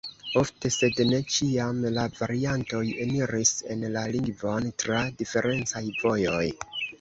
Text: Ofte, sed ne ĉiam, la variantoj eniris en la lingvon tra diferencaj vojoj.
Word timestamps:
Ofte, 0.39 0.69
sed 0.75 1.01
ne 1.09 1.17
ĉiam, 1.33 1.81
la 1.97 2.05
variantoj 2.19 2.81
eniris 3.05 3.51
en 3.75 3.85
la 3.97 4.05
lingvon 4.17 4.67
tra 4.85 5.05
diferencaj 5.21 5.85
vojoj. 6.01 6.43